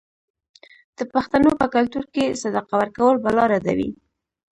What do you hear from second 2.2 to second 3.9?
صدقه ورکول بلا ردوي.